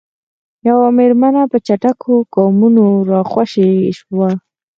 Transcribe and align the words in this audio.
یوه 0.67 0.87
میرمن 0.97 1.35
په 1.51 1.57
چټکو 1.67 2.13
ګامونو 2.33 2.85
راخوشې 3.11 3.69
وه. 4.15 4.29